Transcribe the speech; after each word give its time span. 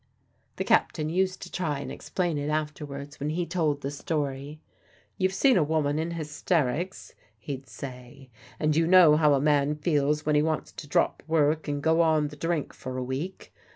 The 0.55 0.63
captain 0.63 1.09
used 1.09 1.43
to 1.43 1.51
try 1.51 1.77
and 1.77 1.91
explain 1.91 2.39
it 2.39 2.49
afterwards 2.49 3.19
when 3.19 3.29
he 3.29 3.45
told 3.45 3.81
the 3.81 3.91
story. 3.91 4.59
"You've 5.19 5.31
seen 5.35 5.57
a 5.57 5.63
woman 5.63 5.99
in 5.99 6.09
hysterics," 6.09 7.13
he'd 7.37 7.69
say, 7.69 8.31
"and 8.59 8.75
you 8.75 8.87
know 8.87 9.15
how 9.15 9.35
a 9.35 9.39
man 9.39 9.75
feels 9.75 10.25
when 10.25 10.33
he 10.33 10.41
wants 10.41 10.71
to 10.71 10.87
drop 10.87 11.21
work 11.27 11.67
and 11.67 11.83
go 11.83 12.01
on 12.01 12.29
the 12.29 12.35
drink 12.35 12.73
for 12.73 12.97
a 12.97 13.03
week. 13.03 13.53